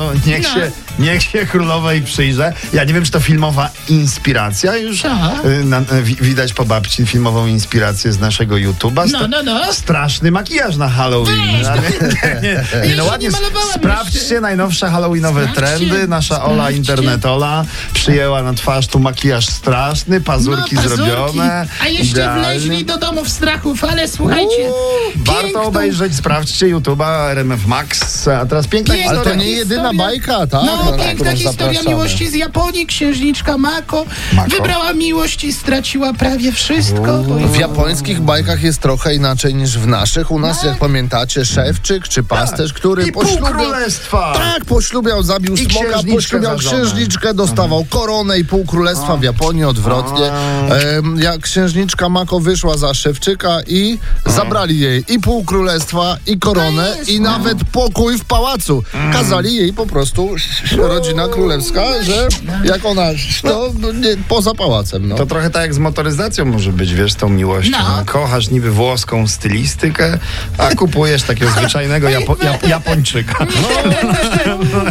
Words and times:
No, 0.00 0.10
niech, 0.26 0.42
No. 0.42 0.54
Się, 0.54 0.70
niech 0.98 1.22
się 1.22 1.46
królowej 1.46 2.02
przyjrzę. 2.02 2.52
Ja 2.72 2.84
nie 2.84 2.94
wiem, 2.94 3.04
czy 3.04 3.10
to 3.10 3.20
filmowa 3.20 3.70
inspiracja 3.88 4.76
już. 4.76 5.04
Aha. 5.04 5.32
y, 5.60 5.64
Na, 5.64 5.80
wi- 6.02 6.16
widać 6.20 6.52
po 6.52 6.64
babci 6.64 7.06
filmową 7.06 7.46
inspirację 7.46 8.12
z 8.12 8.20
naszego 8.20 8.54
YouTube'a. 8.54 9.10
No, 9.12 9.28
no, 9.28 9.42
no. 9.42 9.72
Straszny 9.72 10.30
makijaż 10.30 10.76
na 10.76 10.88
Halloween. 10.88 11.36
Weź, 11.58 11.66
A 11.66 11.76
nie, 11.76 11.82
nie, 11.82 12.40
nie, 12.42 12.64
no 12.96 13.02
nie 13.04 13.10
ładnie. 13.10 13.30
malowałam 13.30 13.68
Sprawdźcie 13.74 14.18
jeszcze. 14.18 14.40
najnowsze 14.40 14.90
Halloweenowe 14.90 15.48
Sprawdźcie, 15.52 15.86
trendy. 15.86 16.08
Nasza 16.08 16.44
Ola 16.44 16.54
sprawdźcie. 16.54 16.76
internetola 16.78 17.64
przyjęła 17.94 18.42
na 18.42 18.52
twarz 18.54 18.86
tu 18.86 18.98
makijaż 18.98 19.46
straszny, 19.46 20.20
pazurki, 20.20 20.74
no, 20.74 20.82
pazurki. 20.82 21.04
zrobione. 21.10 21.66
A 21.82 21.88
jeszcze 21.88 22.10
idealnie. 22.12 22.42
wleźli 22.44 22.84
do 22.84 22.96
domów 22.98 23.28
strachów, 23.28 23.84
ale 23.84 24.08
słuchajcie. 24.08 24.62
Uuu, 24.68 24.74
Warto 25.16 25.62
obejrzeć, 25.62 26.16
sprawdźcie 26.16 26.66
YouTube'a 26.66 27.30
RMF 27.30 27.66
Max. 27.66 28.28
A 28.28 28.46
teraz 28.46 28.66
piękna 28.66 28.94
Piękna 28.94 29.10
Ale 29.10 29.20
to 29.24 29.34
nie 29.34 29.50
jedyna 29.50 29.89
historia. 29.90 30.10
bajka, 30.10 30.46
tak? 30.46 30.62
No, 30.66 30.90
na 30.90 31.04
piękna 31.04 31.32
historia 31.32 31.52
zapraszamy. 31.52 31.88
miłości 31.88 32.30
z 32.30 32.34
Japonii. 32.34 32.86
Księżniczka 32.86 33.58
Mako, 33.58 34.04
Mako. 34.32 34.50
wybrała 34.50 34.92
miłość 34.92 35.44
i 35.44 35.52
straciła 35.52 36.12
prawie 36.14 36.52
wszystko. 36.52 37.22
W 37.22 37.56
japońskich 37.58 38.20
bajkach 38.20 38.62
jest 38.62 38.80
trochę 38.80 39.14
inaczej 39.14 39.54
niż 39.54 39.78
w 39.78 39.86
naszych. 39.86 40.30
U 40.30 40.38
nas, 40.38 40.62
jak 40.62 40.78
pamiętacie, 40.78 41.44
szewczyk 41.44 42.08
czy 42.08 42.22
pasterz, 42.22 42.72
który 42.72 43.02
Tak. 43.02 43.08
I 43.10 43.12
pół 43.12 43.22
poślubiał... 43.22 43.52
królestwa. 43.54 44.32
Tak, 44.36 44.64
poślubiał, 44.64 45.22
zabił 45.22 45.54
I 45.54 45.58
smoka, 45.58 45.86
księżniczkę 45.88 46.14
poślubiał 46.14 46.58
żonę. 46.58 46.76
Mhm. 46.76 46.86
księżniczkę, 46.86 47.34
dostawał 47.34 47.84
koronę 47.84 48.38
i 48.38 48.44
pół 48.44 48.64
królestwa 48.64 49.16
w 49.16 49.22
Japonii 49.22 49.64
odwrotnie. 49.64 50.30
Em, 50.30 51.16
jak 51.20 51.40
księżniczka 51.40 52.08
Mako 52.08 52.40
wyszła 52.40 52.76
za 52.76 52.94
szewczyka 52.94 53.58
i 53.66 53.98
zabrali 54.26 54.80
jej 54.80 55.04
i 55.08 55.20
pół 55.20 55.44
królestwa, 55.44 56.16
i 56.26 56.38
koronę, 56.38 56.96
i 57.06 57.20
no. 57.20 57.30
nawet 57.30 57.58
pokój 57.72 58.18
w 58.18 58.24
pałacu. 58.24 58.82
Kazali 59.12 59.56
jej 59.56 59.72
po 59.80 59.86
prostu 59.86 60.34
rodzina 60.78 61.28
królewska, 61.28 62.02
że 62.02 62.28
jak 62.64 62.84
ona, 62.84 63.02
to 63.42 63.72
no, 63.78 63.92
nie, 63.92 64.16
poza 64.28 64.54
pałacem. 64.54 65.08
No. 65.08 65.16
To 65.16 65.26
trochę 65.26 65.50
tak 65.50 65.62
jak 65.62 65.74
z 65.74 65.78
motoryzacją 65.78 66.44
może 66.44 66.72
być, 66.72 66.94
wiesz, 66.94 67.14
tą 67.14 67.28
miłością. 67.28 67.70
No. 67.70 68.02
Kochasz 68.06 68.50
niby 68.50 68.70
włoską 68.70 69.28
stylistykę, 69.28 70.18
a 70.58 70.74
kupujesz 70.74 71.22
takiego 71.22 71.50
zwyczajnego 71.50 72.08
Japo 72.08 72.36
Jap 72.42 72.68
Japończyka. 72.68 73.34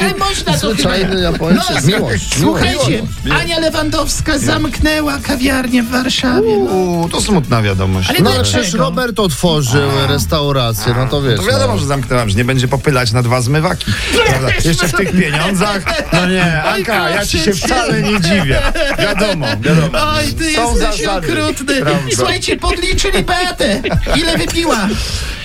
Ale 0.00 0.14
można 0.18 0.52
to. 0.52 0.58
Zwyczajny 0.58 1.20
Japończyk. 1.20 1.74
No, 1.74 1.80
Miłość, 1.80 1.86
miłość, 1.86 2.38
Słuchajcie, 2.40 3.02
miłość. 3.24 3.42
Ania 3.42 3.58
Lewandowska 3.58 4.38
zamknęła 4.38 5.18
kawiarnię 5.18 5.82
w 5.82 5.90
Warszawie. 5.90 6.58
No. 6.58 6.70
Uuu, 6.70 7.08
to 7.08 7.20
smutna 7.20 7.62
wiadomość. 7.62 8.10
Ale 8.10 8.20
No 8.20 8.30
ale 8.30 8.42
przecież 8.42 8.74
Robert 8.74 9.20
otworzył 9.20 9.90
restaurację, 10.08 10.94
no 10.96 11.06
to 11.06 11.22
wiesz. 11.22 11.40
To 11.40 11.46
wiadomo, 11.46 11.72
no. 11.72 11.78
że 11.78 11.86
zamknęłam, 11.86 12.28
że 12.28 12.36
nie 12.36 12.44
będzie 12.44 12.68
popylać 12.68 13.12
na 13.12 13.22
dwa 13.22 13.40
zmywaki. 13.40 13.86
Prawda? 14.26 14.48
Jeszcze 14.64 14.88
w 14.88 14.92
tych 14.92 15.12
pieniądzach. 15.20 15.82
No 16.12 16.26
nie, 16.26 16.62
Anka, 16.62 17.10
ja 17.10 17.26
ci 17.26 17.38
się 17.38 17.52
wcale 17.54 18.02
nie 18.02 18.20
dziwię. 18.20 18.62
Wiadomo, 18.98 19.46
wiadomo. 19.60 19.88
Oj, 20.16 20.32
ty 20.34 20.54
Są 20.54 20.70
jesteś 20.76 21.00
zasady. 21.06 21.32
okrutny. 21.32 21.80
Prawda. 21.80 22.00
Słuchajcie, 22.16 22.56
podliczyli 22.56 23.22
Beatę. 23.24 23.82
Ile 24.16 24.38
wypiła? 24.38 24.88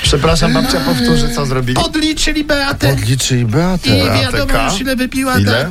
Przepraszam, 0.03 0.53
babcia 0.53 0.79
powtórzy, 0.79 1.29
co 1.35 1.45
zrobili. 1.45 1.75
Podliczyli 1.75 2.43
Beatę. 2.43 2.89
Odliczy 2.93 3.39
i 3.39 3.45
Beatę. 3.45 3.89
I 3.89 4.21
wiadomo 4.21 4.63
już 4.71 4.81
ile 4.81 4.95
wypiła, 4.95 5.37
Ile? 5.39 5.51
tak? 5.51 5.69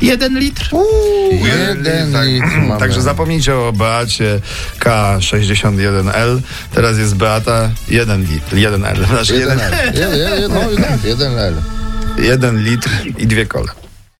Jeden 0.00 0.38
litr. 0.38 0.70
Jeden 1.32 2.12
tak. 2.12 2.26
litr 2.26 2.46
mamy. 2.46 2.80
Także 2.80 3.02
zapomnijcie 3.02 3.54
o 3.56 3.72
Beacie 3.72 4.40
K61L. 4.80 6.40
Teraz 6.74 6.98
jest 6.98 7.14
Beata 7.14 7.70
1 7.88 8.24
litr, 8.24 8.56
1L. 8.56 9.06
Znaczy 9.06 9.34
Jeden 9.34 9.60
1, 11.04 11.38
L. 11.38 11.54
Jeden, 12.18 12.26
jeden, 12.26 12.58
jeden 12.58 12.58
L. 12.58 12.58
1 12.58 12.64
litr 12.64 12.90
i 13.18 13.26
dwie 13.26 13.46
kole. 13.46 13.72